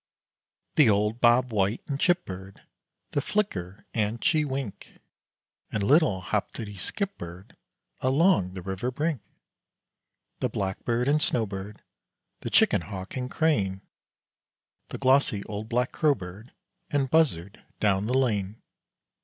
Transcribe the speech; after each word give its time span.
The 0.77 0.89
old 0.89 1.21
bob 1.21 1.53
white, 1.53 1.83
and 1.85 1.99
chipbird; 1.99 2.61
The 3.11 3.21
flicker 3.21 3.85
and 3.93 4.19
chee 4.19 4.43
wink, 4.43 4.97
And 5.71 5.83
little 5.83 6.21
hopty 6.23 6.77
skip 6.79 7.19
bird 7.19 7.55
Along 7.99 8.53
the 8.55 8.63
river 8.63 8.89
brink. 8.89 9.21
The 10.39 10.49
blackbird 10.49 11.07
and 11.07 11.21
snowbird, 11.21 11.83
The 12.39 12.49
chicken 12.49 12.81
hawk 12.81 13.15
and 13.15 13.29
crane; 13.29 13.81
The 14.89 14.97
glossy 14.97 15.43
old 15.43 15.69
black 15.69 15.91
crow 15.91 16.15
bird, 16.15 16.51
And 16.89 17.07
buzzard, 17.11 17.63
down 17.79 18.07
the 18.07 18.17
lane. 18.17 18.59